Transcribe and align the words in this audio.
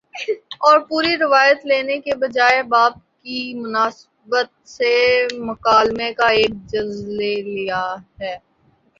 اور 0.59 0.79
پوری 0.87 1.17
روایت 1.17 1.65
لینے 1.65 1.97
کے 1.99 2.15
بجائے 2.15 2.61
باب 2.69 2.93
کی 2.93 3.41
مناسبت 3.55 4.49
سے 4.67 4.93
مکالمے 5.41 6.11
کا 6.13 6.27
ایک 6.39 6.53
جز 6.67 6.89
لے 7.09 7.33
لیا 7.43 7.83
ہے 8.21 8.35